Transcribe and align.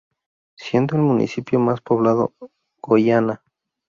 Siendo 0.55 0.95
el 0.95 1.03
municipio 1.03 1.59
más 1.59 1.79
poblado 1.79 2.33
Goiânia. 2.81 3.43